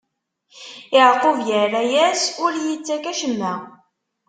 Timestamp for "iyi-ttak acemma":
2.55-3.53